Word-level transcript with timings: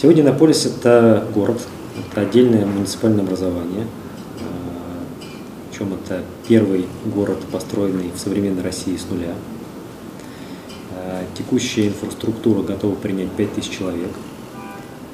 Сегодня 0.00 0.22
Иннополис– 0.22 0.64
это 0.66 1.26
город, 1.34 1.60
это 1.98 2.20
отдельное 2.20 2.64
муниципальное 2.64 3.24
образование. 3.24 3.84
Причем 5.68 5.92
это 5.92 6.22
первый 6.46 6.86
город, 7.04 7.38
построенный 7.50 8.12
в 8.14 8.18
современной 8.20 8.62
России 8.62 8.96
с 8.96 9.10
нуля. 9.10 9.34
Текущая 11.36 11.88
инфраструктура 11.88 12.62
готова 12.62 12.94
принять 12.94 13.32
5000 13.32 13.68
человек, 13.68 14.10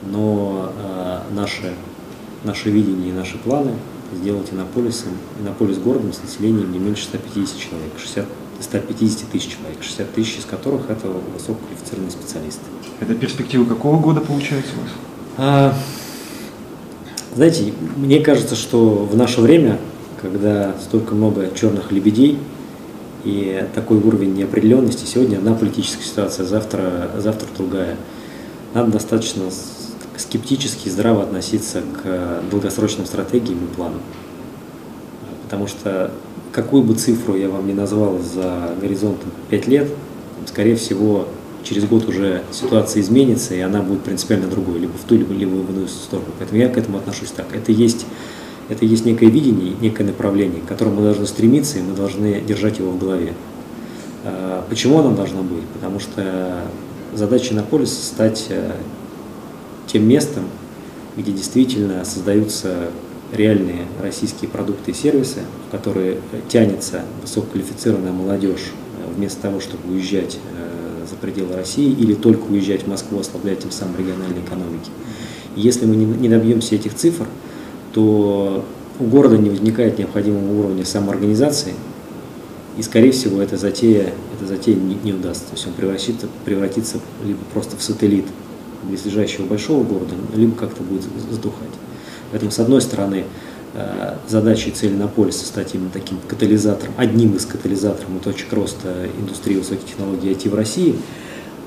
но 0.03 0.71
наше, 1.30 1.73
наше 2.45 2.69
видение 2.69 3.08
и 3.08 3.13
наши 3.13 3.39
планы 3.39 3.72
сделать 4.13 4.53
Иннополисом, 4.53 5.13
Иннополис 5.41 5.79
городом 5.79 6.13
с 6.13 6.21
населением 6.22 6.71
не 6.72 6.79
меньше 6.79 7.05
150 7.05 7.58
человек, 7.58 7.93
60, 7.96 8.27
150 8.61 9.30
тысяч 9.30 9.57
человек, 9.57 9.82
60 9.82 10.13
тысяч 10.13 10.41
из 10.41 10.44
которых 10.44 10.91
это 10.91 11.08
высококвалифицированные 11.08 12.11
специалисты. 12.11 12.66
Это 13.04 13.14
перспектива 13.14 13.67
какого 13.67 14.00
года 14.00 14.22
получается 14.22 14.72
у 14.79 14.81
вас? 14.81 14.90
А, 15.36 15.75
знаете, 17.35 17.75
мне 17.96 18.21
кажется, 18.21 18.57
что 18.57 19.04
в 19.04 19.14
наше 19.14 19.43
время, 19.43 19.79
когда 20.22 20.75
столько 20.80 21.14
много 21.14 21.50
черных 21.54 21.93
лебедей 21.93 22.39
и 23.25 23.67
такой 23.75 23.99
уровень 23.99 24.35
неопределенности, 24.35 25.04
сегодня 25.04 25.36
одна 25.36 25.53
политическая 25.53 26.03
ситуация, 26.03 26.46
завтра, 26.46 27.11
завтра 27.18 27.46
другая, 27.54 27.96
надо 28.72 28.93
достаточно 28.93 29.44
скептически 30.16 30.89
и 30.89 30.91
здраво 30.91 31.25
относиться 31.25 31.82
к 31.82 32.42
долгосрочным 32.50 33.05
стратегиям 33.05 33.58
и 33.64 33.75
планам. 33.75 34.00
Потому 35.42 35.66
что 35.66 36.10
какую 36.52 36.82
бы 36.82 36.94
цифру 36.94 37.36
я 37.36 37.50
вам 37.50 37.66
не 37.66 37.75
назвал 37.75 38.19
за 38.19 38.70
горизонтом 38.80 39.30
5 39.50 39.66
лет, 39.66 39.88
скорее 40.47 40.77
всего, 40.77 41.28
через 41.64 41.84
год 41.86 42.08
уже 42.08 42.42
ситуация 42.52 43.02
изменится, 43.02 43.54
и 43.54 43.60
она 43.60 43.82
будет 43.82 44.02
принципиально 44.02 44.46
другой, 44.48 44.78
либо 44.78 44.92
в 44.92 45.08
ту, 45.08 45.16
либо, 45.16 45.32
либо 45.32 45.50
в 45.50 45.70
иную 45.70 45.88
сторону. 45.88 46.28
Поэтому 46.38 46.60
я 46.60 46.68
к 46.68 46.76
этому 46.76 46.98
отношусь 46.98 47.30
так. 47.30 47.46
Это 47.54 47.72
есть, 47.72 48.06
это 48.68 48.84
есть 48.84 49.04
некое 49.04 49.26
видение, 49.26 49.74
некое 49.80 50.04
направление, 50.04 50.60
к 50.60 50.66
которому 50.66 50.96
мы 50.96 51.02
должны 51.02 51.26
стремиться, 51.26 51.78
и 51.78 51.82
мы 51.82 51.96
должны 51.96 52.40
держать 52.40 52.78
его 52.78 52.90
в 52.90 52.98
голове. 52.98 53.32
А, 54.24 54.64
почему 54.68 54.98
оно 54.98 55.14
должно 55.14 55.42
быть? 55.42 55.64
Потому 55.74 55.98
что 55.98 56.62
задача 57.14 57.54
Иннополиса 57.54 58.04
стать 58.04 58.46
э, 58.50 58.72
тем 59.86 60.06
местом, 60.06 60.44
где 61.16 61.32
действительно 61.32 62.04
создаются 62.04 62.90
реальные 63.32 63.86
российские 64.02 64.48
продукты 64.50 64.90
и 64.90 64.94
сервисы, 64.94 65.40
в 65.68 65.70
которые 65.70 66.18
тянется 66.48 67.02
высококвалифицированная 67.22 68.12
молодежь, 68.12 68.72
э, 68.98 69.12
вместо 69.14 69.42
того, 69.42 69.60
чтобы 69.60 69.92
уезжать 69.92 70.36
э, 70.36 70.73
за 71.14 71.20
пределы 71.20 71.56
России 71.56 71.90
или 71.90 72.14
только 72.14 72.44
уезжать 72.50 72.82
в 72.82 72.88
Москву, 72.88 73.20
ослаблять 73.20 73.60
тем 73.60 73.70
самым 73.70 73.96
региональные 73.98 74.42
экономики. 74.44 74.90
если 75.56 75.86
мы 75.86 75.96
не 75.96 76.28
добьемся 76.28 76.74
этих 76.74 76.94
цифр, 76.94 77.26
то 77.92 78.64
у 78.98 79.04
города 79.04 79.38
не 79.38 79.50
возникает 79.50 79.98
необходимого 79.98 80.58
уровня 80.58 80.84
самоорганизации, 80.84 81.74
и, 82.76 82.82
скорее 82.82 83.12
всего, 83.12 83.40
эта 83.40 83.56
затея, 83.56 84.12
эта 84.36 84.48
затея 84.48 84.76
не, 84.76 84.96
не 85.04 85.12
удастся. 85.12 85.44
То 85.44 85.52
есть 85.52 85.66
он 85.66 85.74
превратится, 85.74 86.26
превратится 86.44 86.98
либо 87.24 87.38
просто 87.52 87.76
в 87.76 87.82
сателлит 87.82 88.24
близлежащего 88.82 89.46
большого 89.46 89.84
города, 89.84 90.14
либо 90.34 90.56
как-то 90.56 90.82
будет 90.82 91.04
сдухать. 91.30 91.68
Поэтому, 92.30 92.50
с 92.50 92.58
одной 92.58 92.80
стороны, 92.80 93.24
э, 93.75 94.70
цель 94.75 94.92
Иннополиса 94.92 95.47
стать 95.47 95.75
именно 95.75 95.91
таким 95.91 96.19
катализатором, 96.28 96.94
одним 96.97 97.36
из 97.36 97.47
катализаторов 97.47 98.08
и 98.11 98.19
точек 98.22 98.53
роста 98.53 99.06
индустрии 99.19 99.56
высоких 99.56 99.87
технологий 99.87 100.31
IT 100.32 100.48
в 100.48 100.54
России, 100.54 100.97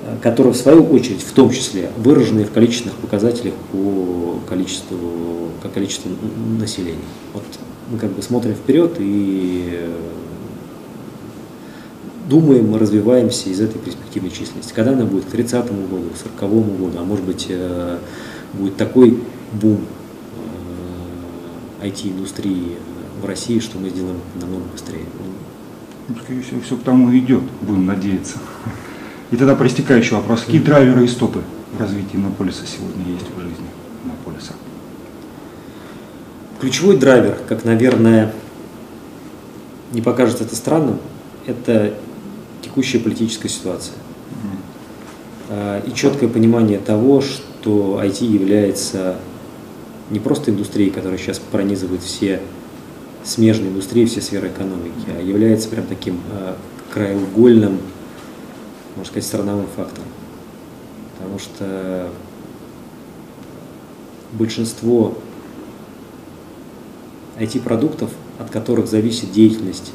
э, 0.04 0.16
которая 0.22 0.54
в 0.54 0.58
свою 0.58 0.86
очередь, 0.86 1.22
в 1.22 1.32
том 1.34 1.52
числе, 1.52 1.90
выражены 1.98 2.46
в 2.46 2.52
количественных 2.52 2.98
показателях 2.98 3.54
по 3.72 4.40
количеству, 4.48 5.50
по 5.62 5.70
количеству 5.70 6.12
населения. 6.60 6.98
Вот 7.34 7.44
мы 7.92 7.98
как 8.00 8.12
бы 8.12 8.22
смотрим 8.22 8.54
вперед 8.54 8.96
и 9.00 9.88
думаем, 12.30 12.70
мы 12.70 12.80
развиваемся 12.80 13.50
из 13.50 13.62
этой 13.62 13.80
перспективной 13.80 14.32
численности. 14.32 14.74
Когда 14.74 14.92
она 14.92 15.06
будет 15.06 15.26
к 15.26 15.30
30 15.30 15.66
году, 15.90 16.10
к 16.14 16.40
40 16.40 16.78
году, 16.78 16.92
а 16.98 17.04
может 17.04 17.26
быть 17.26 17.48
э, 17.50 17.98
будет 18.54 18.76
такой 18.76 19.20
бум 19.54 19.80
IT-индустрии 21.82 22.78
э, 22.78 23.22
в 23.22 23.26
России, 23.26 23.60
что 23.60 23.78
мы 23.78 23.90
сделаем 23.90 24.20
намного 24.40 24.64
быстрее. 24.72 25.06
Ну, 26.08 26.16
скорее 26.24 26.42
всего, 26.42 26.62
все 26.62 26.78
к 26.78 26.84
тому 26.84 27.16
идет, 27.18 27.44
будем 27.62 27.86
надеяться. 27.86 28.38
И 29.32 29.36
тогда 29.36 29.56
проистекающий 29.56 30.16
вопрос. 30.16 30.42
Какие 30.42 30.62
драйверы 30.62 31.04
и 31.04 31.08
стопы 31.08 31.42
в 31.74 31.82
развитии 31.82 32.16
Иннополиса 32.16 32.66
сегодня 32.66 33.14
есть 33.14 33.26
в 33.36 33.40
жизни 33.40 33.68
Иннополиса? 34.06 34.54
Ключевой 36.62 36.98
драйвер, 36.98 37.38
как, 37.48 37.66
наверное, 37.66 38.34
не 39.92 40.02
покажется 40.02 40.46
это 40.46 40.56
странным, 40.56 41.00
это 41.46 41.94
текущая 42.62 43.00
политическая 43.00 43.50
ситуация. 43.50 43.96
И 45.86 45.92
четкое 45.94 46.30
понимание 46.30 46.80
того, 46.80 47.22
что 47.22 48.02
IT 48.04 48.26
является 48.26 49.18
не 50.10 50.20
просто 50.20 50.52
индустрией, 50.52 50.90
которая 50.92 51.18
сейчас 51.18 51.40
пронизывает 51.40 52.02
все 52.02 52.42
смежные 53.24 53.70
индустрии, 53.70 54.06
все 54.06 54.22
сферы 54.22 54.48
экономики, 54.48 54.94
а 55.08 55.22
является 55.22 55.68
прям 55.70 55.86
таким 55.86 56.22
э, 56.32 56.54
краеугольным, 56.94 57.80
можно 58.96 59.06
сказать, 59.06 59.26
страновым 59.26 59.68
фактором. 59.76 60.08
Потому 61.18 61.40
что 61.40 62.10
большинство 64.32 65.18
IT-продуктов, 67.38 68.12
от 68.40 68.50
которых 68.50 68.88
зависит 68.88 69.32
деятельность 69.32 69.92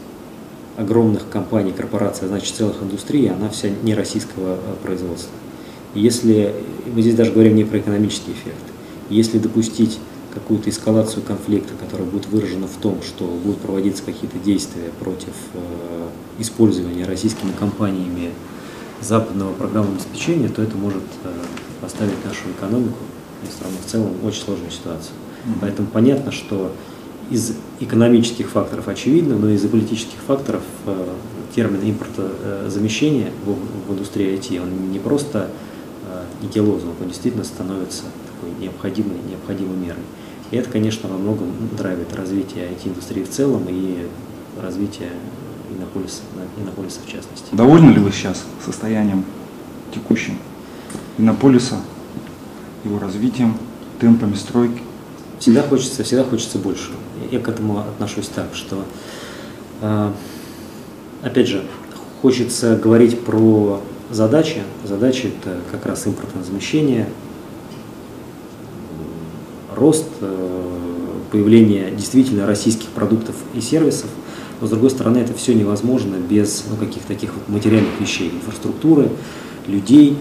огромных 0.77 1.29
компаний, 1.29 1.73
корпораций, 1.73 2.27
а 2.27 2.29
значит 2.29 2.55
целых 2.55 2.83
индустрий, 2.83 3.31
она 3.31 3.49
вся 3.49 3.69
не 3.83 3.95
российского 3.95 4.57
э, 4.57 4.75
производства. 4.83 5.33
И 5.95 6.01
если 6.01 6.55
мы 6.87 7.03
здесь 7.03 7.15
даже 7.15 7.33
говорим 7.33 7.55
не 7.55 7.65
про 7.65 7.79
экономический 7.79 8.33
эффект, 8.33 8.72
если 9.13 9.39
допустить 9.39 9.99
какую-то 10.33 10.71
эскалацию 10.71 11.23
конфликта, 11.23 11.75
которая 11.79 12.09
будет 12.09 12.27
выражена 12.27 12.67
в 12.67 12.77
том, 12.77 13.01
что 13.03 13.25
будут 13.25 13.59
проводиться 13.59 14.03
какие-то 14.03 14.39
действия 14.39 14.91
против 14.99 15.35
э, 15.53 16.09
использования 16.39 17.05
российскими 17.05 17.53
компаниями 17.53 18.31
западного 19.01 19.53
программного 19.53 19.97
обеспечения, 19.97 20.49
то 20.49 20.63
это 20.63 20.77
может 20.77 21.03
э, 21.25 21.33
поставить 21.81 22.25
нашу 22.25 22.51
экономику 22.57 22.99
и 23.47 23.53
страну 23.53 23.75
в 23.85 23.91
целом 23.91 24.13
в 24.23 24.27
очень 24.27 24.43
сложную 24.43 24.71
ситуацию. 24.71 25.13
Mm-hmm. 25.15 25.59
Поэтому 25.61 25.89
понятно, 25.89 26.33
что 26.33 26.73
из 27.31 27.55
экономических 27.81 28.49
факторов 28.49 28.89
очевидно, 28.89 29.37
но 29.37 29.51
из-за 29.51 29.69
политических 29.69 30.19
факторов 30.27 30.63
э, 30.87 31.09
термин 31.55 31.81
импортозамещения 31.83 33.31
в, 33.45 33.89
в 33.89 33.93
индустрии 33.93 34.35
IT, 34.35 34.63
он 34.63 34.93
не 34.93 34.99
просто 34.99 35.51
э, 36.07 36.61
лозунг, 36.61 36.95
он 37.01 37.09
действительно 37.09 37.45
становится 37.45 38.05
такой 38.43 38.61
необходимой, 38.61 39.19
необходимой 39.29 39.77
мерой. 39.77 40.03
И 40.51 40.57
это, 40.57 40.69
конечно, 40.69 41.09
во 41.09 41.17
многом 41.17 41.51
драйвит 41.77 42.15
развитие 42.15 42.69
IT-индустрии 42.69 43.23
в 43.23 43.31
целом 43.31 43.67
и 43.69 44.07
развитие 44.61 45.11
Иннополиса, 45.71 46.23
Иннополиса 46.59 47.01
в 47.05 47.11
частности. 47.11 47.47
Довольны 47.53 47.91
ли 47.91 48.01
вы 48.01 48.11
сейчас 48.11 48.45
состоянием 48.65 49.25
текущим 49.95 50.39
Иннополиса, 51.17 51.77
его 52.85 52.99
развитием, 52.99 53.57
темпами 54.01 54.35
стройки? 54.35 54.83
Всегда 55.39 55.63
хочется, 55.63 56.05
всегда 56.05 56.25
хочется 56.25 56.59
больше. 56.59 56.91
Я 57.31 57.41
к 57.41 57.49
этому 57.49 57.81
отношусь 57.81 58.29
так, 58.29 58.55
что, 58.55 58.85
а, 59.81 60.13
опять 61.23 61.49
же, 61.49 61.65
хочется 62.21 62.77
говорить 62.77 63.21
про 63.25 63.81
задачи. 64.11 64.63
Задачи– 64.85 65.33
это 65.41 65.59
как 65.71 65.87
раз 65.87 66.07
импортное 66.07 66.45
замещение, 66.45 67.09
рост, 69.83 70.07
э, 70.21 70.73
появление 71.33 71.91
действительно 71.91 72.47
российских 72.47 72.87
продуктов 72.89 73.35
и 73.55 73.61
сервисов, 73.61 74.09
но 74.61 74.67
с 74.69 74.71
другой 74.71 74.91
стороны 74.91 75.19
это 75.19 75.35
все 75.35 75.55
невозможно 75.55 76.17
без 76.17 76.65
ну, 76.71 76.77
каких-то 76.77 77.09
таких 77.09 77.35
вот 77.35 77.49
материальных 77.49 78.01
вещей, 78.01 78.31
инфраструктуры, 78.31 79.09
людей. 79.67 80.17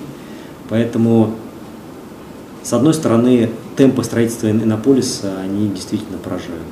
Поэтому, 0.67 1.35
с 2.63 2.73
одной 2.73 2.93
стороны, 2.93 3.51
темпы 3.77 4.03
строительства 4.03 4.49
Иннополиса, 4.49 5.39
они 5.39 5.69
действительно 5.69 6.17
поражают. 6.17 6.63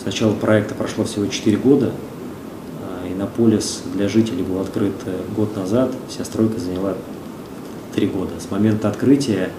С 0.00 0.04
начала 0.04 0.32
проекта 0.32 0.74
прошло 0.74 1.04
всего 1.04 1.26
4 1.26 1.56
года, 1.56 1.90
а 2.82 3.12
Иннополис 3.12 3.82
для 3.94 4.08
жителей 4.08 4.44
был 4.44 4.60
открыт 4.60 4.94
э, 5.06 5.20
год 5.34 5.56
назад, 5.56 5.92
вся 6.08 6.24
стройка 6.24 6.60
заняла 6.60 6.94
3 7.96 8.06
года. 8.06 8.32
С 8.38 8.50
момента 8.50 8.88
открытия 8.88 9.50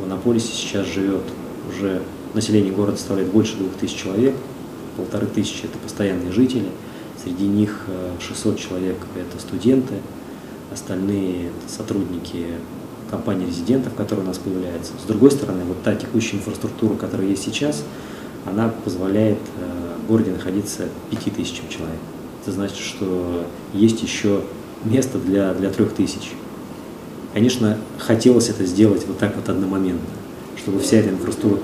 в 0.00 0.06
Иннополисе 0.06 0.52
сейчас 0.52 0.86
живет 0.86 1.22
уже 1.68 2.02
население 2.34 2.72
города 2.72 2.96
составляет 2.96 3.30
больше 3.30 3.56
2000 3.56 3.96
человек, 3.96 4.34
полторы 4.96 5.26
тысячи 5.26 5.64
это 5.64 5.78
постоянные 5.78 6.32
жители, 6.32 6.68
среди 7.22 7.46
них 7.46 7.86
600 8.20 8.54
э, 8.54 8.58
человек 8.58 8.96
это 9.14 9.40
студенты, 9.40 9.94
остальные 10.72 11.46
это 11.46 11.72
сотрудники 11.72 12.46
компаний 13.10 13.46
резидентов, 13.46 13.94
которые 13.94 14.24
у 14.24 14.28
нас 14.28 14.38
появляются. 14.38 14.92
С 15.02 15.06
другой 15.06 15.30
стороны, 15.30 15.64
вот 15.64 15.82
та 15.82 15.94
текущая 15.94 16.36
инфраструктура, 16.36 16.94
которая 16.94 17.28
есть 17.28 17.44
сейчас, 17.44 17.84
она 18.44 18.68
позволяет 18.84 19.38
э, 19.38 19.94
в 20.04 20.08
городе 20.08 20.30
находиться 20.30 20.88
5000 21.10 21.62
человек. 21.68 21.98
Это 22.42 22.52
значит, 22.52 22.78
что 22.78 23.44
есть 23.72 24.02
еще 24.02 24.42
место 24.84 25.18
для, 25.18 25.52
для 25.54 25.70
3000. 25.70 26.30
Конечно, 27.32 27.76
хотелось 27.98 28.48
это 28.48 28.64
сделать 28.64 29.06
вот 29.06 29.18
так 29.18 29.36
вот 29.36 29.48
одномоментно, 29.48 30.08
чтобы 30.56 30.80
вся 30.80 30.98
эта 30.98 31.10
инфраструктура 31.10 31.60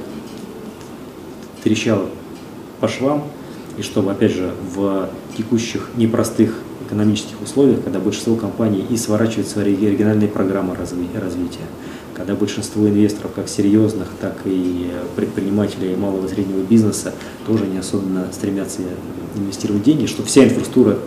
трещала 1.63 2.07
по 2.81 2.89
швам, 2.89 3.25
и 3.79 3.83
чтобы, 3.83 4.11
опять 4.11 4.33
же, 4.33 4.53
в 4.75 5.09
текущих 5.37 5.91
непростых 5.97 6.59
экономических 6.87 7.41
условиях, 7.41 7.83
когда 7.83 8.01
большинство 8.01 8.37
компаний 8.37 8.85
и 8.91 8.97
сворачивают 8.97 9.49
свои 9.49 9.75
региональные 9.75 10.29
программы 10.29 10.77
развития, 10.77 11.67
когда 12.15 12.35
большинство 12.35 12.87
инвесторов, 12.87 13.33
как 13.35 13.49
серьезных, 13.49 14.09
так 14.21 14.37
и 14.45 14.91
предпринимателей 15.17 15.97
малого 15.97 16.27
и 16.27 16.29
среднего 16.29 16.61
бизнеса, 16.61 17.15
тоже 17.47 17.67
не 17.67 17.79
особенно 17.79 18.27
стремятся 18.31 18.83
инвестировать 19.35 19.85
деньги, 19.85 20.05
чтобы 20.05 20.29
вся 20.29 20.45
инфраструктура 20.45 20.99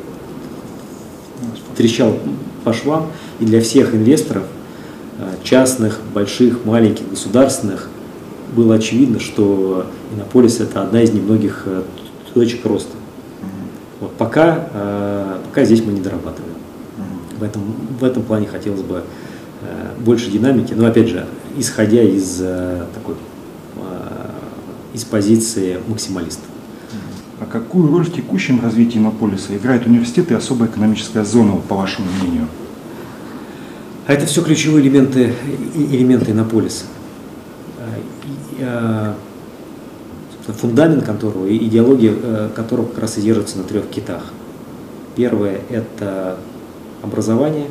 трещала 1.77 2.17
по 2.63 2.73
швам, 2.73 3.11
и 3.39 3.45
для 3.45 3.61
всех 3.61 3.93
инвесторов, 3.93 4.45
частных, 5.45 5.99
больших, 6.13 6.65
маленьких, 6.65 7.09
государственных, 7.09 7.89
было 8.55 8.75
очевидно, 8.75 9.19
что 9.19 9.85
Иннополис– 10.13 10.59
это 10.59 10.81
одна 10.81 11.01
из 11.01 11.13
немногих 11.13 11.63
э, 11.65 11.83
точек 12.33 12.65
роста. 12.65 12.95
Вот 13.99 14.13
пока, 14.13 14.67
э, 14.73 15.37
пока 15.45 15.63
здесь 15.63 15.83
мы 15.83 15.93
не 15.93 16.01
дорабатываем. 16.01 16.55
В 17.37 17.43
этом, 17.43 17.61
в 17.99 18.03
этом 18.03 18.23
плане 18.23 18.47
хотелось 18.47 18.81
бы 18.81 19.03
э, 19.61 19.89
больше 19.99 20.29
динамики, 20.31 20.73
но 20.73 20.85
опять 20.85 21.07
же, 21.07 21.25
исходя 21.57 22.01
из 22.01 22.37
такой 22.93 23.15
из 24.93 25.03
позиции 25.03 25.77
максималиста. 25.87 26.43
А 27.41 27.45
какую 27.45 27.91
роль 27.91 28.05
в 28.05 28.13
текущем 28.13 28.61
развитии 28.61 28.97
Иннополиса 28.97 29.55
играет 29.55 29.85
университет 29.85 30.31
и 30.31 30.33
особая 30.33 30.69
экономическая 30.69 31.25
зона, 31.25 31.57
по 31.67 31.75
вашему 31.75 32.07
мнению? 32.21 32.47
А 34.07 34.13
это 34.13 34.25
все 34.25 34.43
ключевые 34.43 34.83
элементы, 34.83 35.33
элементы 35.75 36.31
Иннополиса 36.31 36.85
фундамент 40.53 41.03
которого 41.03 41.45
и 41.45 41.57
идеология 41.57 42.13
э, 42.13 42.49
которого 42.55 42.85
как 42.87 42.99
раз 42.99 43.17
и 43.17 43.21
держится 43.21 43.57
на 43.57 43.63
трех 43.63 43.87
китах. 43.89 44.23
Первое– 45.15 45.61
это 45.69 46.37
образование, 47.01 47.67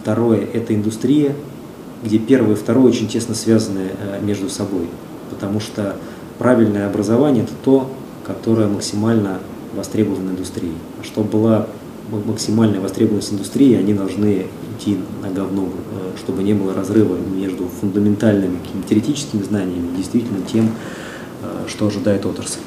второе– 0.00 0.46
это 0.52 0.74
индустрия, 0.74 1.34
где 2.02 2.18
первое 2.18 2.52
и 2.52 2.58
второе 2.58 2.86
очень 2.86 3.08
тесно 3.08 3.34
связаны 3.34 3.90
э, 3.98 4.20
между 4.22 4.48
собой, 4.48 4.88
потому 5.30 5.60
что 5.60 5.96
правильное 6.38 6.86
образование– 6.86 7.44
это 7.44 7.52
то, 7.64 7.90
которое 8.26 8.68
максимально 8.68 9.38
востребовано 9.74 10.30
индустрией. 10.30 10.74
А 11.00 11.04
чтобы 11.04 11.28
была 11.30 11.66
максимальная 12.26 12.80
востребованность 12.80 13.32
индустрии, 13.32 13.74
они 13.74 13.92
должны 13.92 14.46
идти 14.76 14.98
на 15.22 15.30
говно, 15.30 15.68
э, 15.68 16.16
чтобы 16.18 16.42
не 16.42 16.54
было 16.54 16.74
разрыва 16.74 17.16
между 17.16 17.66
фундаментальными 17.80 18.58
теоретическими 18.88 19.42
знаниями 19.42 19.94
и 19.94 19.96
действительно 19.96 20.40
тем, 20.42 20.70
Э, 21.42 21.68
что 21.68 21.86
ожидает 21.86 22.24
отрасль. 22.24 22.60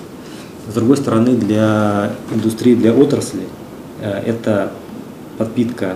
С 0.69 0.73
другой 0.73 0.97
стороны, 0.97 1.35
для 1.35 2.13
индустрии, 2.33 2.75
для 2.75 2.93
отрасли 2.93 3.47
э, 3.99 4.11
это 4.25 4.71
подпитка 5.37 5.95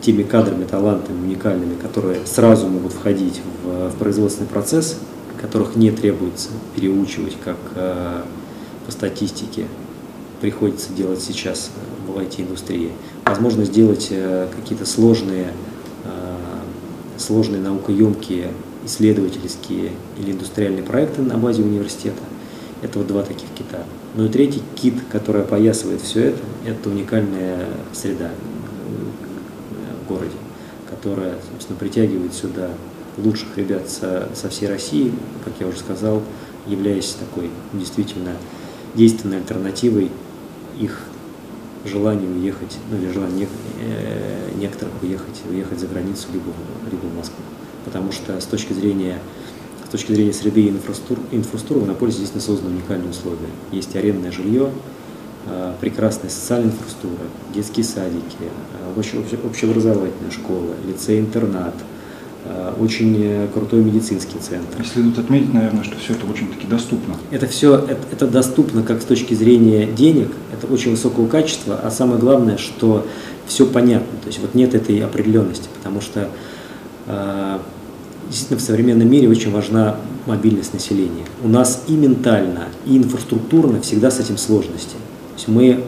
теми 0.00 0.22
кадрами, 0.22 0.64
талантами 0.64 1.20
уникальными, 1.24 1.74
которые 1.74 2.26
сразу 2.26 2.68
могут 2.68 2.92
входить 2.92 3.40
в, 3.64 3.90
производственный 3.98 4.48
процесс, 4.48 4.98
которых 5.40 5.76
не 5.76 5.90
требуется 5.90 6.50
переучивать, 6.74 7.36
как 7.42 7.56
по 7.74 8.92
статистике 8.92 9.66
приходится 10.40 10.92
делать 10.92 11.20
сейчас 11.20 11.70
в 12.06 12.18
IT-индустрии. 12.18 12.90
Возможно 13.24 13.64
сделать 13.64 14.08
э, 14.10 14.48
какие-то 14.54 14.84
сложные, 14.84 15.52
э, 16.04 16.36
сложные 17.18 17.60
наукоемкие 17.62 18.50
исследовательские 18.84 19.92
или 20.18 20.32
индустриальные 20.32 20.82
проекты 20.82 21.22
на 21.22 21.38
базе 21.38 21.62
университета. 21.62 22.22
Это 22.82 22.98
вот 22.98 23.06
два 23.06 23.22
таких 23.22 23.48
кита. 23.56 23.84
Ну 24.16 24.26
и 24.26 24.28
третий 24.28 24.62
кит, 24.74 24.94
который 25.10 25.42
опоясывает 25.42 26.00
все 26.00 26.30
это, 26.30 26.38
это 26.66 26.90
уникальная 26.90 27.68
среда 27.92 28.30
в 30.04 30.08
городе, 30.08 30.32
которая, 30.90 31.36
собственно, 31.52 31.78
притягивает 31.78 32.34
сюда 32.34 32.70
лучших 33.18 33.56
ребят 33.56 33.88
со, 33.88 34.28
со 34.34 34.48
всей 34.48 34.68
России, 34.68 35.12
как 35.44 35.54
я 35.60 35.68
уже 35.68 35.78
сказал, 35.78 36.22
являясь 36.66 37.16
такой 37.18 37.50
действительно 37.72 38.32
действенной 38.94 39.38
альтернативой 39.38 40.10
их 40.78 41.00
желанию 41.84 42.30
уехать, 42.30 42.78
ну 42.90 42.96
или 42.96 43.10
желанию 43.12 43.48
э, 43.80 44.50
некоторых 44.56 44.94
уехать, 45.02 45.42
уехать 45.50 45.78
за 45.78 45.86
границу, 45.86 46.28
либо, 46.32 46.52
либо 46.90 47.06
в 47.06 47.16
Москву 47.16 47.42
потому 47.84 48.12
что 48.12 48.40
с 48.40 48.44
точки 48.44 48.72
зрения 48.72 49.18
с 49.86 49.90
точки 49.92 50.12
зрения 50.12 50.32
среды 50.32 50.62
и 50.62 50.70
инфраструктуры, 50.70 51.20
инфраструктуры 51.32 51.86
на 51.86 51.94
поле 51.94 52.12
здесь 52.12 52.30
созданы 52.42 52.76
уникальные 52.76 53.10
условия. 53.10 53.50
Есть 53.72 53.94
арендное 53.94 54.32
жилье, 54.32 54.70
а, 55.46 55.76
прекрасная 55.82 56.30
социальная 56.30 56.70
инфраструктура, 56.70 57.28
детские 57.52 57.84
садики, 57.84 58.48
а, 58.80 58.98
общеобразовательная 59.44 60.30
школа, 60.30 60.74
лицей-интернат, 60.86 61.74
очень 62.78 63.16
э, 63.20 63.48
крутой 63.52 63.80
медицинский 63.80 64.38
центр. 64.38 64.80
И 64.80 64.84
следует 64.84 65.18
отметить, 65.18 65.54
наверное, 65.54 65.84
что 65.84 65.96
все 65.96 66.14
это 66.14 66.26
очень-таки 66.26 66.66
доступно. 66.66 67.14
Это 67.30 67.46
все 67.46 67.76
это, 67.76 68.00
это 68.10 68.26
доступно 68.26 68.82
как 68.82 69.02
с 69.02 69.04
точки 69.04 69.34
зрения 69.34 69.86
денег, 69.86 70.28
это 70.52 70.72
очень 70.72 70.90
высокого 70.90 71.26
качества, 71.28 71.80
а 71.82 71.90
самое 71.90 72.18
главное, 72.18 72.56
что 72.56 73.06
все 73.46 73.66
понятно. 73.66 74.18
То 74.22 74.28
есть 74.28 74.40
вот 74.40 74.54
нет 74.54 74.74
этой 74.74 75.00
определенности, 75.00 75.68
потому 75.78 76.00
что 76.00 76.28
действительно 78.28 78.58
в 78.58 78.62
современном 78.62 79.10
мире 79.10 79.28
очень 79.28 79.50
важна 79.50 79.96
мобильность 80.26 80.72
населения. 80.72 81.24
У 81.42 81.48
нас 81.48 81.84
и 81.88 81.92
ментально, 81.92 82.68
и 82.86 82.96
инфраструктурно 82.96 83.80
всегда 83.80 84.10
с 84.10 84.20
этим 84.20 84.38
сложности. 84.38 84.94
То 84.94 85.34
есть 85.36 85.48
мы 85.48 85.84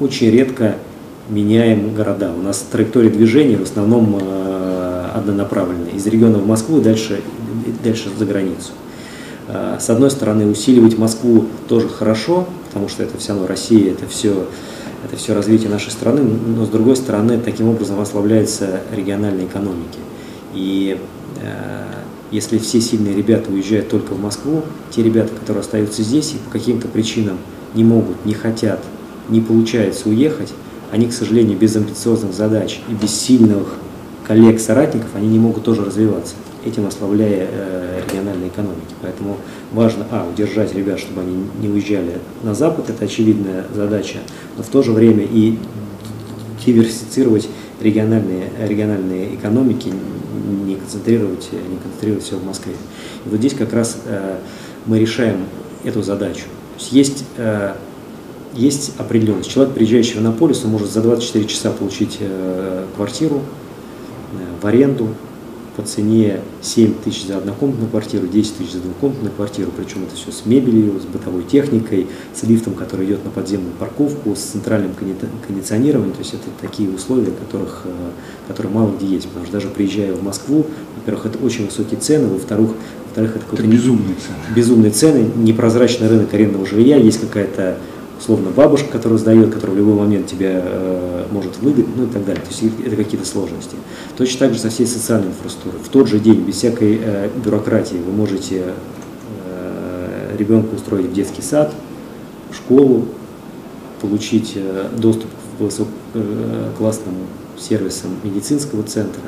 очень 0.00 0.30
редко 0.30 0.76
меняем 1.28 1.94
города. 1.94 2.32
У 2.32 2.42
нас 2.42 2.64
траектория 2.70 3.10
движения 3.10 3.56
в 3.56 3.62
основном 3.62 4.18
э, 4.20 4.51
однонаправленная. 5.12 5.92
Из 5.92 6.06
региона 6.06 6.38
в 6.38 6.46
Москву 6.46 6.78
и 6.78 6.82
дальше, 6.82 7.20
дальше 7.82 8.10
за 8.16 8.24
границу. 8.24 8.72
Э, 9.48 9.76
с 9.80 9.88
одной 9.90 10.10
стороны, 10.10 10.46
усиливать 10.46 10.98
Москву 10.98 11.46
тоже 11.68 11.88
хорошо, 11.88 12.46
потому 12.68 12.88
что 12.88 13.02
это 13.02 13.18
все 13.18 13.32
равно 13.32 13.46
Россия, 13.46 13.92
это 13.92 14.06
все, 14.06 14.46
это 15.04 15.16
все 15.16 15.34
развитие 15.34 15.70
нашей 15.70 15.90
страны, 15.90 16.22
но 16.22 16.64
с 16.64 16.68
другой 16.68 16.96
стороны, 16.96 17.38
таким 17.38 17.68
образом 17.68 18.00
ослабляется 18.00 18.80
региональная 18.92 19.46
экономика. 19.46 19.98
И 20.54 20.98
Э, 21.42 21.84
если 22.30 22.56
все 22.56 22.80
сильные 22.80 23.14
ребята 23.14 23.52
уезжают 23.52 23.90
только 23.90 24.14
в 24.14 24.20
Москву, 24.20 24.62
те 24.90 25.02
ребята, 25.02 25.34
которые 25.34 25.60
остаются 25.60 26.02
здесь 26.02 26.32
и 26.32 26.36
по 26.36 26.50
каким-то 26.50 26.88
причинам 26.88 27.38
не 27.74 27.84
могут, 27.84 28.24
не 28.24 28.32
хотят, 28.32 28.80
не 29.28 29.40
получается 29.42 30.08
уехать, 30.08 30.52
они, 30.90 31.08
к 31.08 31.12
сожалению, 31.12 31.58
без 31.58 31.76
амбициозных 31.76 32.32
задач 32.32 32.80
и 32.88 32.94
без 32.94 33.14
сильных 33.14 33.74
коллег-соратников, 34.26 35.08
они 35.14 35.28
не 35.28 35.38
могут 35.38 35.64
тоже 35.64 35.84
развиваться, 35.84 36.34
этим 36.64 36.86
ослабляя 36.86 37.48
э, 37.50 38.00
региональные 38.08 38.48
экономики. 38.48 38.94
Поэтому 39.00 39.36
важно, 39.72 40.06
а, 40.10 40.28
удержать 40.28 40.74
ребят, 40.74 40.98
чтобы 40.98 41.22
они 41.22 41.44
не 41.60 41.68
уезжали 41.68 42.18
на 42.42 42.54
Запад, 42.54 42.90
это 42.90 43.04
очевидная 43.04 43.64
задача, 43.74 44.18
но 44.56 44.62
в 44.62 44.68
то 44.68 44.82
же 44.82 44.92
время 44.92 45.24
и 45.24 45.58
диверсифицировать 46.64 47.48
региональные, 47.80 48.50
региональные 48.60 49.34
экономики, 49.34 49.92
не 50.64 50.76
концентрировать, 50.76 51.48
не 51.52 51.76
концентрировать 51.78 52.24
все 52.24 52.36
в 52.36 52.44
Москве. 52.44 52.74
И 53.24 53.28
вот 53.28 53.38
здесь 53.38 53.54
как 53.54 53.72
раз 53.72 53.98
э, 54.06 54.36
мы 54.86 54.98
решаем 54.98 55.38
эту 55.84 56.02
задачу. 56.02 56.44
То 56.76 56.78
есть 56.78 56.92
есть, 56.92 57.24
э, 57.36 57.74
есть 58.54 58.92
определенность. 58.98 59.50
Человек, 59.50 59.74
приезжающий 59.74 60.14
в 60.14 60.18
Иннополис, 60.18 60.64
он 60.64 60.70
может 60.70 60.90
за 60.90 61.00
24 61.00 61.44
часа 61.46 61.70
получить 61.70 62.18
э, 62.20 62.84
квартиру 62.96 63.42
в 64.60 64.66
аренду, 64.66 65.08
по 65.76 65.82
цене 65.82 66.40
7 66.60 66.94
тысяч 67.02 67.26
за 67.26 67.38
однокомнатную 67.38 67.88
квартиру, 67.88 68.26
10 68.26 68.58
тысяч 68.58 68.72
за 68.72 68.80
двухкомнатную 68.80 69.32
квартиру, 69.34 69.70
причем 69.74 70.02
это 70.04 70.16
все 70.16 70.30
с 70.30 70.44
мебелью, 70.44 71.00
с 71.00 71.04
бытовой 71.04 71.44
техникой, 71.44 72.08
с 72.34 72.42
лифтом, 72.42 72.74
который 72.74 73.06
идет 73.06 73.24
на 73.24 73.30
подземную 73.30 73.72
парковку, 73.78 74.34
с 74.36 74.40
центральным 74.40 74.92
кондиционированием, 75.46 76.12
то 76.12 76.18
есть 76.18 76.34
это 76.34 76.44
такие 76.60 76.90
условия, 76.90 77.30
которых, 77.30 77.82
э, 77.84 78.10
которые 78.48 78.72
мало 78.72 78.92
где 78.94 79.06
есть, 79.06 79.28
потому 79.28 79.46
что 79.46 79.54
даже 79.54 79.68
приезжая 79.68 80.12
в 80.12 80.22
Москву, 80.22 80.66
во-первых, 80.96 81.26
это 81.26 81.38
очень 81.38 81.66
высокие 81.66 81.98
цены, 81.98 82.28
во-вторых, 82.28 82.72
во-вторых, 83.06 83.36
это, 83.36 83.56
это 83.56 83.66
безумные 83.66 84.14
цены. 84.16 84.54
Безумные 84.54 84.90
цены, 84.90 85.30
непрозрачный 85.36 86.08
рынок 86.08 86.32
арендного 86.34 86.66
жилья, 86.66 86.96
есть 86.96 87.20
какая-то 87.20 87.78
условно 88.22 88.50
бабушка, 88.50 88.86
которая 88.88 89.18
сдает, 89.18 89.52
которая 89.52 89.74
в 89.74 89.78
любой 89.78 89.94
момент 89.94 90.28
тебя 90.28 90.62
э, 90.64 91.26
может 91.32 91.58
выдать, 91.58 91.86
ну 91.96 92.04
и 92.04 92.06
так 92.06 92.24
далее. 92.24 92.40
То 92.40 92.50
есть 92.50 92.62
это 92.86 92.94
какие-то 92.94 93.26
сложности. 93.26 93.74
Точно 94.16 94.38
так 94.38 94.54
же 94.54 94.60
со 94.60 94.70
всей 94.70 94.86
социальной 94.86 95.28
инфраструктурой. 95.28 95.80
В 95.84 95.88
тот 95.88 96.06
же 96.06 96.20
день, 96.20 96.40
без 96.42 96.54
всякой 96.54 97.00
э, 97.02 97.30
бюрократии, 97.44 97.96
вы 97.96 98.12
можете 98.12 98.74
э, 99.48 100.36
ребенка 100.38 100.72
устроить 100.72 101.06
в 101.06 101.12
детский 101.12 101.42
сад, 101.42 101.74
в 102.50 102.54
школу, 102.54 103.06
получить 104.00 104.52
э, 104.54 104.88
доступ 104.96 105.28
к 105.58 105.60
высококлассному 105.60 107.18
э, 107.56 107.60
сервисам 107.60 108.10
медицинского 108.22 108.84
центра, 108.84 109.22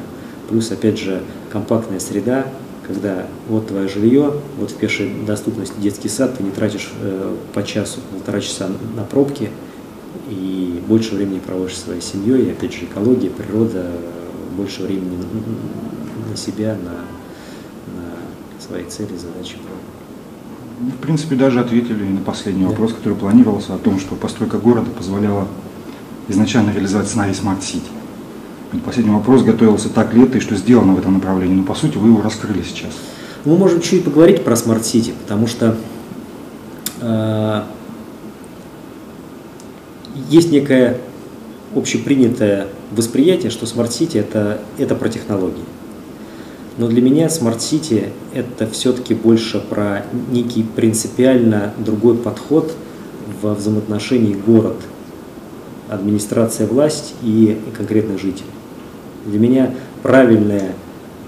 плюс, 0.49 0.71
опять 0.71 1.01
же, 1.01 1.21
компактная 1.51 1.99
среда, 1.99 2.47
когда 2.87 3.27
вот 3.49 3.69
твое 3.69 3.89
жилье, 3.89 4.33
вот 4.59 4.71
в 4.71 4.77
пешей 4.77 5.13
доступности 5.27 5.75
детский 5.79 6.09
сад, 6.09 6.37
ты 6.37 6.43
не 6.43 6.51
тратишь 6.51 6.93
э, 7.01 7.37
по 7.53 7.63
часу, 7.63 8.01
полтора 8.11 8.41
часа 8.41 8.69
на 8.97 9.05
пробки, 9.05 9.51
и 10.29 10.83
больше 10.87 11.15
времени 11.15 11.39
проводишь 11.39 11.79
своей 11.79 12.01
семьей, 12.01 12.47
и 12.47 12.51
опять 12.51 12.73
же 12.73 12.85
экология, 12.85 13.31
природа, 13.31 13.91
больше 14.57 14.83
времени 14.83 15.19
на 16.31 16.37
себя, 16.37 16.77
на, 16.77 18.01
на 18.01 18.61
свои 18.61 18.85
цели, 18.85 19.17
задачи. 19.17 19.57
Ну, 20.81 20.91
в 20.91 20.97
принципе, 20.97 21.37
даже 21.37 21.61
ответили 21.61 22.05
на 22.05 22.21
последний 22.21 22.65
да. 22.65 22.71
вопрос, 22.71 22.93
который 22.93 23.17
планировался, 23.17 23.75
о 23.75 23.79
том, 23.79 23.99
что 23.99 24.15
постройка 24.15 24.59
города 24.59 24.91
позволяла 24.91 25.47
изначально 26.29 26.73
реализовать 26.73 27.09
сценарий 27.09 27.33
City. 27.33 27.83
Последний 28.81 29.13
вопрос 29.13 29.43
готовился 29.43 29.89
так 29.89 30.15
лето, 30.15 30.39
и 30.39 30.41
что 30.41 30.57
сделано 30.57 30.95
в 30.95 30.99
этом 30.99 31.15
направлении. 31.15 31.55
Но 31.55 31.65
по 31.65 31.75
сути 31.75 31.97
вы 31.97 32.09
его 32.09 32.23
раскрыли 32.23 32.63
сейчас. 32.63 32.93
Мы 33.45 33.57
можем 33.57 33.81
чуть 33.81 34.05
поговорить 34.05 34.43
про 34.43 34.57
City, 34.83 35.13
потому 35.23 35.47
что 35.47 35.77
э, 37.01 37.63
есть 40.31 40.51
некое 40.51 40.99
общепринятое 41.77 42.69
восприятие, 42.91 43.51
что 43.51 43.67
City 43.87 44.19
это, 44.19 44.61
это 44.79 44.95
про 44.95 45.09
технологии. 45.09 45.65
Но 46.79 46.89
для 46.89 47.03
меня 47.03 47.29
City 47.59 48.11
это 48.33 48.67
все-таки 48.67 49.15
больше 49.15 49.61
про 49.61 50.07
некий 50.31 50.63
принципиально 50.63 51.73
другой 51.79 52.17
подход 52.17 52.75
во 53.43 53.55
взаимоотношении 53.55 54.35
город, 54.35 54.77
администрация, 55.89 56.67
власть 56.67 57.15
и 57.23 57.61
конкретных 57.77 58.21
жителей. 58.21 58.51
Для 59.27 59.39
меня 59.39 59.75
правильная 60.03 60.73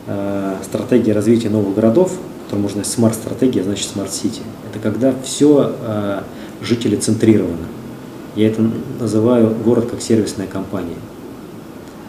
э, 0.06 0.56
стратегия 0.62 1.12
развития 1.12 1.48
новых 1.48 1.74
городов, 1.74 2.12
которую 2.44 2.62
можно 2.62 2.84
smart-стратегия, 2.84 3.62
значит 3.62 3.88
smart 3.88 4.15
city, 4.15 4.42
это 4.70 4.78
когда 4.78 5.14
все 5.22 5.74
э, 5.80 6.20
жители 6.60 6.96
центрировано. 6.96 7.66
Я 8.34 8.48
это 8.48 8.70
называю 9.00 9.54
город 9.64 9.86
как 9.90 10.02
сервисная 10.02 10.46
компания. 10.46 10.96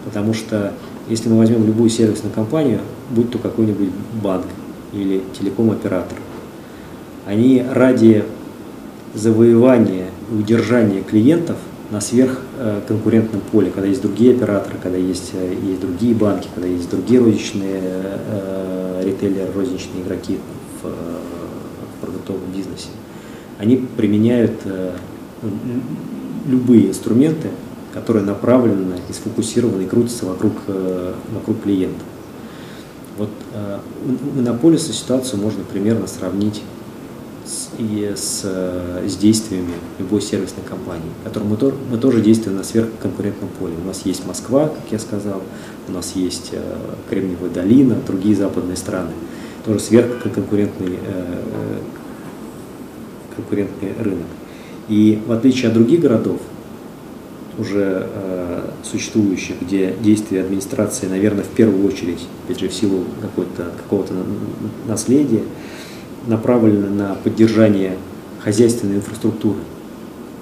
Потому 0.04 0.34
что 0.34 0.74
если 1.10 1.30
мы 1.30 1.38
возьмем 1.38 1.66
любую 1.66 1.90
сервисную 1.90 2.34
компанию, 2.34 2.82
будь 3.10 3.32
то 3.32 3.38
какой-нибудь 3.38 3.90
банк 4.22 4.46
или 4.92 5.24
телеком-оператор, 5.38 6.18
они 7.26 7.64
ради 7.74 8.26
завоевания 9.14 10.08
и 10.32 10.36
удержания 10.36 11.02
клиентов 11.02 11.58
на 11.90 12.02
сверхконкурентном 12.02 13.42
поле, 13.52 13.72
когда 13.72 13.88
есть 13.88 14.02
другие 14.02 14.36
операторы, 14.36 14.78
когда 14.82 14.98
есть, 14.98 15.32
э, 15.34 15.56
есть 15.64 15.80
другие 15.80 16.14
банки, 16.14 16.50
когда 16.54 16.68
есть 16.68 16.90
другие 16.90 17.20
розничные 17.20 17.82
э, 17.82 19.04
ритейлеры, 19.06 19.52
розничные 19.54 20.04
игроки 20.04 20.40
в, 20.82 20.88
э, 20.88 20.90
в 20.90 22.02
продуктовом 22.02 22.42
бизнесе. 22.54 22.90
Они 23.58 23.78
применяют 23.78 24.60
э, 24.66 24.92
любые 26.46 26.90
инструменты, 26.90 27.50
которые 27.94 28.26
направлены 28.26 28.96
и 29.10 29.14
сфокусированы 29.14 29.84
и 29.84 29.88
крутятся 29.88 30.26
вокруг, 30.26 30.54
э, 30.68 31.14
вокруг 31.34 31.62
клиента. 31.62 32.04
Вот 33.18 33.30
э, 33.54 33.80
у 34.06 34.38
Монополиса 34.38 34.94
ситуацию 34.94 35.42
можно 35.42 35.64
примерно 35.64 36.06
сравнить 36.08 36.62
и 37.78 38.14
с, 38.16 38.44
с 38.44 39.16
действиями 39.18 39.74
любой 40.00 40.22
сервисной 40.22 40.64
компании, 40.66 41.10
которой 41.24 41.44
мы, 41.44 41.58
мы 41.92 41.98
тоже 41.98 42.22
действуем 42.22 42.58
на 42.58 42.64
сверхконкурентном 42.64 43.50
поле. 43.60 43.74
У 43.84 43.88
нас 43.88 44.02
есть 44.06 44.26
Москва, 44.26 44.68
как 44.68 44.92
я 44.92 45.00
сказал, 45.00 45.42
у 45.88 45.92
нас 45.92 46.14
есть 46.16 46.50
э, 46.54 46.62
Кремниевая 47.10 47.50
долина, 47.50 47.96
другие 48.06 48.36
западные 48.36 48.78
страны, 48.78 49.12
тоже 49.66 49.80
сверхконкурентный 49.80 50.94
э, 50.94 50.98
э, 51.06 51.80
конкурентный 53.36 53.94
рынок. 54.00 54.28
И 54.90 55.22
в 55.26 55.32
отличие 55.32 55.68
от 55.68 55.74
других 55.74 56.02
городов, 56.02 56.40
уже 57.58 58.08
э, 58.08 58.70
существующих, 58.84 59.56
где 59.62 59.94
действия 60.02 60.42
администрации, 60.42 61.08
наверное, 61.08 61.44
в 61.44 61.50
первую 61.50 61.86
очередь, 61.88 62.28
опять 62.46 62.60
же, 62.60 62.70
в 62.70 62.74
силу 62.74 63.06
какого-то 63.22 64.24
наследия, 64.88 65.44
направлены 66.28 66.90
на 66.90 67.16
поддержание 67.16 67.98
хозяйственной 68.44 68.98
инфраструктуры. 68.98 69.60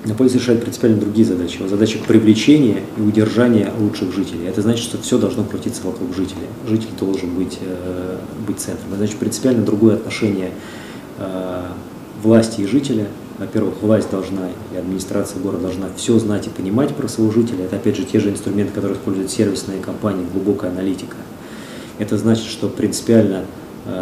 Иннополис 0.06 0.36
решает 0.36 0.62
принципиально 0.62 1.00
другие 1.00 1.26
задачи. 1.26 1.58
Его 1.58 1.68
задача 1.68 1.98
привлечения 2.08 2.82
и 2.96 3.02
удержания 3.02 3.72
лучших 3.80 4.14
жителей. 4.14 4.46
Это 4.48 4.62
значит, 4.62 4.84
что 4.84 5.02
все 5.02 5.18
должно 5.18 5.44
крутиться 5.44 5.82
вокруг 5.84 6.16
жителя. 6.16 6.46
Житель 6.68 6.90
должен 7.00 7.32
быть, 7.32 7.58
э, 7.62 8.18
быть 8.48 8.60
центром. 8.60 8.90
Это 8.90 8.98
значит 8.98 9.16
принципиально 9.16 9.66
другое 9.66 9.96
отношение 9.96 10.52
э, 11.18 11.64
власти 12.22 12.62
и 12.62 12.68
жителя. 12.68 13.08
Во-первых, 13.40 13.82
власть 13.82 14.12
должна 14.12 14.50
и 14.74 14.78
администрация 14.78 15.42
города 15.42 15.64
должна 15.64 15.88
все 15.98 16.20
знать 16.20 16.46
и 16.46 16.50
понимать 16.52 16.96
про 16.96 17.08
своего 17.08 17.34
жителя. 17.34 17.66
Это 17.66 17.78
опять 17.78 17.98
же 17.98 18.04
те 18.04 18.20
же 18.20 18.30
инструменты, 18.30 18.74
которые 18.74 18.98
используют 18.98 19.32
сервисные 19.32 19.82
компании, 19.82 20.26
глубокая 20.32 20.70
аналитика. 20.70 21.18
Это 21.98 22.16
значит, 22.18 22.46
что 22.46 22.70
принципиально 22.70 23.46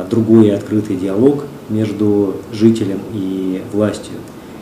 другой 0.10 0.56
открытый 0.56 0.96
диалог 0.96 1.44
между 1.70 2.38
жителем 2.52 3.00
и 3.14 3.62
властью. 3.72 4.14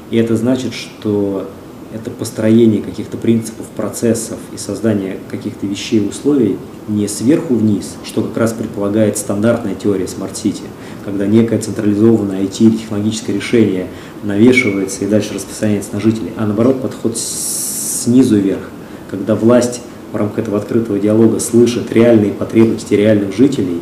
И 0.10 0.18
это 0.18 0.36
значит, 0.36 0.74
что 0.74 1.48
это 1.94 2.10
построение 2.10 2.82
каких-то 2.82 3.18
принципов, 3.18 3.66
процессов 3.75 4.38
и 4.54 4.58
создание 4.58 5.18
каких-то 5.30 5.66
вещей 5.68 6.00
и 6.00 6.08
условий 6.08 6.58
не 6.88 7.08
сверху 7.08 7.54
вниз, 7.54 7.96
что 8.04 8.22
как 8.22 8.38
раз 8.38 8.54
предполагает 8.54 9.18
стандартная 9.18 9.75
теория 9.75 10.06
City, 10.06 10.63
когда 11.06 11.28
некое 11.28 11.60
централизованное 11.60 12.44
IT-технологическое 12.44 13.36
решение 13.36 13.88
навешивается 14.24 15.04
и 15.04 15.08
дальше 15.08 15.34
распространяется 15.34 15.94
на 15.94 16.00
жителей, 16.00 16.32
а 16.38 16.46
наоборот 16.46 16.82
подход 16.82 17.18
снизу 17.18 18.38
вверх, 18.38 18.70
когда 19.10 19.36
власть 19.36 19.82
в 20.12 20.16
рамках 20.16 20.40
этого 20.40 20.58
открытого 20.58 21.00
диалога 21.00 21.40
слышит 21.40 21.92
реальные 21.92 22.34
потребности 22.34 22.94
реальных 22.94 23.36
жителей 23.36 23.82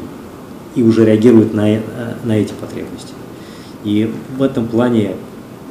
и 0.80 0.84
уже 0.84 1.06
реагирует 1.06 1.54
на, 1.54 1.70
э, 1.70 1.80
на 2.24 2.38
эти 2.38 2.54
потребности. 2.54 3.14
И 3.84 4.12
в 4.38 4.42
этом 4.42 4.68
плане 4.68 5.16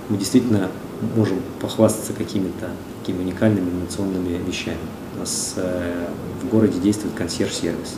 мы 0.09 0.19
действительно 0.19 0.69
можем 1.17 1.39
похвастаться 1.61 2.13
какими-то 2.13 2.69
такими 3.01 3.23
уникальными 3.23 3.71
инновационными 3.71 4.39
вещами. 4.47 4.77
У 5.17 5.21
нас 5.21 5.55
э, 5.57 6.07
в 6.43 6.49
городе 6.49 6.79
действует 6.79 7.15
консьерж-сервис, 7.15 7.97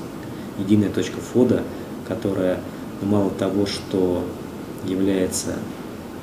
единая 0.59 0.91
точка 0.91 1.19
входа, 1.21 1.63
которая 2.07 2.61
ну, 3.03 3.09
мало 3.09 3.31
того, 3.31 3.67
что 3.67 4.23
является 4.87 5.57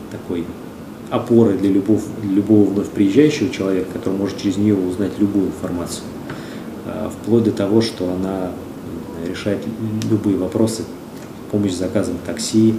такой 0.10 0.46
опорой 1.10 1.58
для 1.58 1.70
любого, 1.70 2.01
любого 2.24 2.70
вновь 2.70 2.89
приезжающего 2.89 3.50
человека, 3.50 3.89
который 3.94 4.17
может 4.17 4.38
через 4.38 4.56
нее 4.56 4.75
узнать 4.75 5.12
любую 5.20 5.48
информацию, 5.48 6.03
э, 6.86 7.10
вплоть 7.12 7.44
до 7.44 7.51
того, 7.51 7.82
что 7.82 8.10
она 8.13 8.51
решает 9.26 9.60
любые 10.10 10.38
вопросы, 10.38 10.84
помощь 11.52 11.74
с 11.74 11.78
заказом 11.78 12.18
такси, 12.26 12.76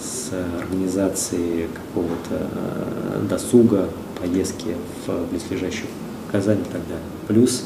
с 0.00 0.32
организацией 0.60 1.68
какого-то 1.74 2.48
э, 2.52 3.26
досуга, 3.28 3.88
поездки 4.20 4.76
в 5.06 5.30
близлежащую 5.30 5.88
Казань 6.30 6.60
и 6.60 6.72
так 6.72 6.82
далее. 6.82 7.04
Плюс 7.28 7.64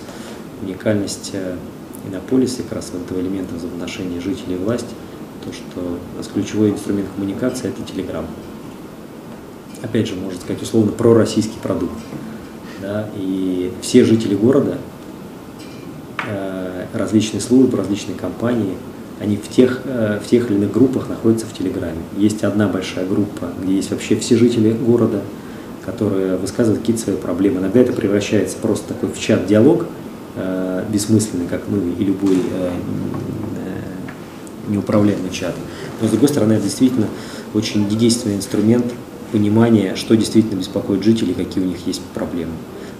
уникальность 0.62 1.30
э, 1.32 1.56
Иннополиса, 2.06 2.62
как 2.62 2.74
раз 2.74 2.92
этого 2.94 3.20
элемента 3.20 3.54
взаимоотношения 3.54 4.20
жителей 4.20 4.54
и 4.54 4.58
власти, 4.58 4.88
то, 5.44 5.52
что 5.52 5.98
у 6.14 6.16
нас 6.16 6.28
ключевой 6.28 6.70
инструмент 6.70 7.08
коммуникации– 7.14 7.68
это 7.70 7.82
Телеграм. 7.82 8.26
Опять 9.82 10.08
же, 10.08 10.14
можно 10.14 10.40
сказать, 10.40 10.62
условно, 10.62 10.92
пророссийский 10.92 11.58
продукт. 11.62 11.94
Да? 12.80 13.08
И 13.16 13.72
все 13.80 14.04
жители 14.04 14.34
города 14.34 14.78
различные 16.92 17.40
службы, 17.40 17.76
различные 17.76 18.16
компании, 18.16 18.76
они 19.20 19.36
в 19.36 19.48
тех, 19.48 19.82
э, 19.84 20.20
в 20.24 20.28
тех 20.28 20.50
или 20.50 20.56
иных 20.56 20.72
группах 20.72 21.08
находятся 21.08 21.46
в 21.46 21.52
Телеграме. 21.52 21.98
Есть 22.16 22.44
одна 22.44 22.68
большая 22.68 23.06
группа, 23.06 23.48
где 23.62 23.76
есть 23.76 23.90
вообще 23.90 24.16
все 24.16 24.36
жители 24.36 24.72
города, 24.72 25.22
которые 25.84 26.36
высказывают 26.36 26.80
какие-то 26.80 27.02
свои 27.02 27.16
проблемы. 27.16 27.60
Иногда 27.60 27.80
это 27.80 27.92
превращается 27.92 28.56
просто 28.58 28.88
такой 28.88 29.08
в 29.10 29.18
чат-диалог, 29.18 29.86
э, 30.36 30.84
бессмысленный, 30.92 31.46
как 31.46 31.62
ну, 31.68 31.78
и 31.98 32.04
любой 32.04 32.36
э, 32.36 32.70
неуправляемый 34.68 35.30
чат. 35.30 35.54
Но 36.00 36.06
с 36.06 36.10
другой 36.10 36.28
стороны, 36.28 36.52
это 36.54 36.64
действительно 36.64 37.06
очень 37.54 37.88
действенный 37.88 38.36
инструмент 38.36 38.84
понимание, 39.32 39.96
что 39.96 40.16
действительно 40.16 40.58
беспокоит 40.58 41.02
жителей, 41.02 41.34
какие 41.34 41.62
у 41.62 41.66
них 41.66 41.86
есть 41.86 42.02
проблемы. 42.14 42.52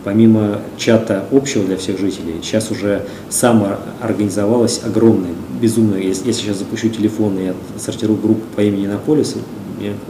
Помимо 0.08 0.60
чата 0.78 1.26
общего 1.30 1.64
для 1.64 1.76
всех 1.76 1.98
жителей, 1.98 2.36
сейчас 2.40 2.70
уже 2.70 3.04
самоорганизовалась 3.28 4.80
огромная, 4.82 5.32
безумная, 5.60 6.00
если 6.00 6.32
сейчас 6.32 6.56
запущу 6.56 6.88
телефон 6.88 7.38
и 7.38 7.52
сортирую 7.78 8.18
группу 8.18 8.40
по 8.56 8.62
имени 8.62 8.86
Иннополис, 8.86 9.36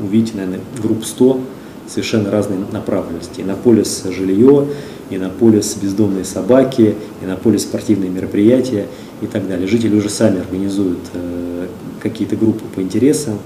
увидите, 0.01 0.37
наверное, 0.37 0.61
групп 0.81 1.05
100 1.05 1.41
совершенно 1.89 2.31
разной 2.31 2.59
направленности. 2.71 3.41
Иннополис 3.41 4.05
жилье, 4.05 4.69
Иннополис 5.11 5.75
бездомные 5.75 6.25
собаки, 6.25 6.95
Иннополис 7.21 7.63
спортивные 7.63 8.09
мероприятия 8.09 8.87
и 9.21 9.27
так 9.27 9.49
далее. 9.49 9.67
Жители 9.67 9.97
уже 9.97 10.11
сами 10.11 10.39
организуют 10.39 11.01
э, 11.15 11.67
какие-то 12.01 12.37
группы 12.37 12.63
по 12.73 12.81
интересам. 12.81 13.41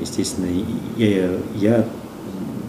Естественно, 0.00 0.48
я, 0.96 1.30
я 1.54 1.84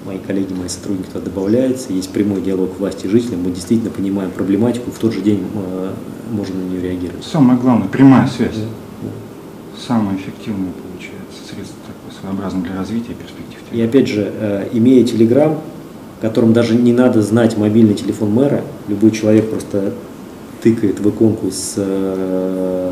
мои 0.10 0.18
коллеги, 0.18 0.54
мои 0.54 0.68
сотрудники 0.68 1.08
туда 1.08 1.26
добавляются, 1.26 1.94
есть 1.94 2.10
прямой 2.10 2.42
диалог 2.42 2.80
власти 2.80 3.06
и 3.06 3.10
жителей, 3.10 3.38
мы 3.38 3.52
действительно 3.52 3.92
понимаем 3.92 4.32
проблематику, 4.32 4.90
в 4.92 4.98
тот 4.98 5.14
же 5.14 5.22
день 5.22 5.46
э, 5.54 5.92
можем 6.32 6.58
на 6.58 6.70
нее 6.70 6.82
реагировать. 6.82 7.24
Самое 7.24 7.60
главное, 7.60 7.88
прямая 7.88 8.28
связь. 8.28 8.56
Да. 8.56 9.10
Самое 9.88 10.18
эффективное 10.18 10.72
получается 10.72 11.54
средство 11.54 11.78
такое 11.86 12.20
своеобразное 12.20 12.64
для 12.64 12.76
развития 12.76 13.14
перспектив. 13.14 13.60
И 13.72 13.82
опять 13.82 14.08
же, 14.08 14.32
э, 14.34 14.70
имея 14.74 15.06
Телеграм, 15.06 15.60
которым 16.22 16.54
даже 16.54 16.76
не 16.76 16.92
надо 16.92 17.22
знать 17.22 17.56
мобильный 17.56 17.94
телефон 17.94 18.32
мэра, 18.32 18.64
любой 18.88 19.12
человек 19.12 19.50
просто 19.50 19.94
тыкает 20.62 21.00
в 21.00 21.10
иконку 21.10 21.52
с, 21.52 21.76
э, 21.78 22.92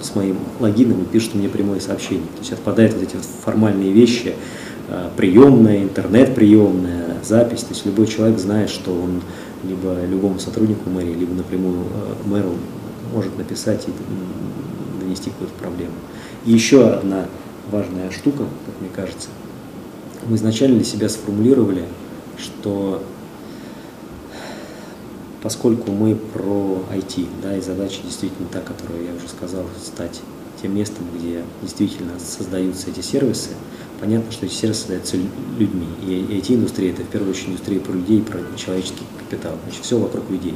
с 0.00 0.14
моим 0.14 0.36
логином 0.60 1.02
и 1.02 1.04
пишет 1.04 1.34
мне 1.34 1.48
прямое 1.48 1.80
сообщение. 1.80 2.28
То 2.36 2.40
есть 2.40 2.52
отпадают 2.52 2.94
вот 2.94 3.02
эти 3.02 3.16
формальные 3.44 3.92
вещи, 3.92 4.34
приемная, 5.16 5.82
интернет-приемная, 5.82 7.16
запись. 7.22 7.60
То 7.60 7.70
есть 7.70 7.86
любой 7.86 8.06
человек 8.06 8.38
знает, 8.38 8.70
что 8.70 8.92
он 8.92 9.22
либо 9.64 10.04
любому 10.06 10.38
сотруднику 10.38 10.88
мэрии, 10.90 11.14
либо 11.14 11.34
напрямую 11.34 11.84
э, 11.84 12.28
мэру 12.28 12.54
может 13.12 13.36
написать 13.36 13.86
и 13.88 13.90
донести 15.00 15.30
какую-то 15.30 15.54
проблему. 15.54 15.94
И 16.44 16.52
еще 16.52 16.88
одна 16.88 17.26
важная 17.70 18.10
штука, 18.10 18.44
как 18.66 18.80
мне 18.80 18.90
кажется. 18.94 19.28
Мы 20.26 20.36
изначально 20.36 20.76
для 20.76 20.84
себя 20.84 21.08
сформулировали, 21.08 21.84
что 22.38 23.02
поскольку 25.42 25.90
мы 25.90 26.14
про 26.14 26.82
IT, 26.94 27.26
да, 27.42 27.56
и 27.56 27.60
задача 27.60 28.00
действительно 28.04 28.48
та, 28.50 28.60
которую 28.60 29.04
я 29.04 29.14
уже 29.14 29.28
сказал, 29.28 29.64
стать 29.82 30.20
тем 30.60 30.74
местом, 30.74 31.04
где 31.16 31.42
действительно 31.62 32.12
создаются 32.18 32.90
эти 32.90 33.00
сервисы, 33.00 33.50
понятно, 34.00 34.32
что 34.32 34.46
эти 34.46 34.54
сервисы 34.54 34.80
создаются 34.80 35.16
людьми. 35.58 35.86
И 36.06 36.26
IT-индустрия– 36.38 36.90
это 36.92 37.02
в 37.02 37.08
первую 37.08 37.30
очередь 37.30 37.48
индустрия 37.48 37.80
про 37.80 37.92
людей, 37.92 38.22
про 38.22 38.38
человеческий 38.56 39.04
капитал. 39.18 39.54
Значит, 39.64 39.84
все 39.84 39.98
вокруг 39.98 40.30
людей. 40.30 40.54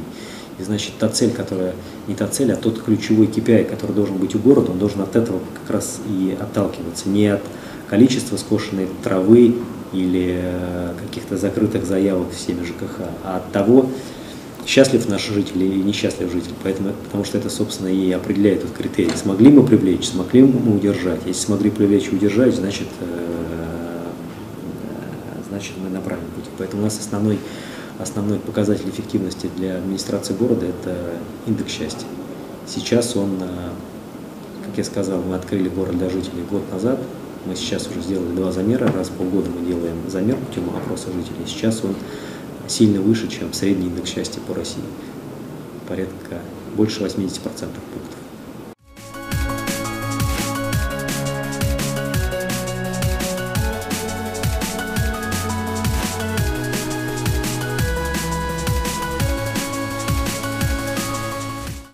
И 0.59 0.63
значит, 0.63 0.93
та 0.99 1.09
цель, 1.09 1.31
которая 1.31 1.73
не 2.07 2.15
та 2.15 2.27
цель, 2.27 2.51
а 2.51 2.55
тот 2.55 2.81
ключевой 2.81 3.27
KPI, 3.27 3.65
который 3.65 3.93
должен 3.93 4.17
быть 4.17 4.35
у 4.35 4.39
города, 4.39 4.71
он 4.71 4.79
должен 4.79 5.01
от 5.01 5.15
этого 5.15 5.39
как 5.61 5.75
раз 5.75 5.99
и 6.07 6.37
отталкиваться. 6.39 7.09
Не 7.09 7.27
от 7.27 7.41
количества 7.89 8.37
скошенной 8.37 8.87
травы 9.03 9.55
или 9.91 10.39
э, 10.41 10.93
каких-то 10.99 11.37
закрытых 11.37 11.85
заявок 11.85 12.31
всеми 12.31 12.63
ЖКХ, 12.63 13.01
а 13.23 13.37
от 13.37 13.51
того, 13.51 13.89
счастлив 14.65 15.07
наш 15.09 15.27
житель 15.27 15.63
или 15.63 15.81
несчастлив 15.81 16.31
житель. 16.31 16.53
Поэтому, 16.63 16.93
потому 17.03 17.23
что 17.25 17.37
это, 17.37 17.49
собственно, 17.49 17.87
и 17.87 18.11
определяет 18.11 18.63
этот 18.63 18.75
критерий. 18.75 19.11
Смогли 19.15 19.51
мы 19.51 19.65
привлечь, 19.65 20.07
смогли 20.07 20.43
мы 20.43 20.75
удержать. 20.75 21.21
Если 21.25 21.45
смогли 21.45 21.69
привлечь 21.69 22.07
и 22.11 22.15
удержать, 22.15 22.55
значит, 22.55 22.87
э, 23.01 24.07
значит 25.49 25.73
мы 25.83 25.89
на 25.89 26.01
правильном 26.01 26.31
пути. 26.31 26.49
Поэтому 26.57 26.83
у 26.83 26.85
нас 26.85 26.99
основной, 26.99 27.39
основной 27.99 28.39
показатель 28.39 28.89
эффективности 28.89 29.49
для 29.57 29.77
администрации 29.77 30.33
города– 30.33 30.65
это 30.67 30.95
индекс 31.45 31.71
счастья. 31.71 32.07
Сейчас 32.65 33.15
он, 33.15 33.37
э, 33.41 33.69
как 34.65 34.77
я 34.77 34.83
сказал, 34.83 35.21
мы 35.21 35.35
открыли 35.35 35.69
город 35.69 35.97
для 35.97 36.09
жителей 36.09 36.43
год 36.49 36.63
назад. 36.71 36.99
Мы 37.45 37.55
сейчас 37.55 37.87
уже 37.87 38.01
сделали 38.01 38.33
два 38.35 38.53
замера. 38.53 38.89
Раз 38.89 39.09
в 39.09 39.11
полгода 39.11 39.49
мы 39.49 39.65
делаем 39.65 39.97
замер 40.07 40.37
путем 40.37 40.63
опроса 40.69 41.07
жителей. 41.07 41.45
Сейчас 41.45 41.83
он 41.83 41.93
сильно 42.67 43.01
выше, 43.01 43.27
чем 43.27 43.53
средний 43.53 43.87
индекс 43.87 44.11
счастья 44.11 44.41
по 44.41 44.53
России. 44.53 44.83
Порядка 45.87 46.41
больше 46.75 47.01
80% 47.01 47.39
пунктов. 47.41 48.22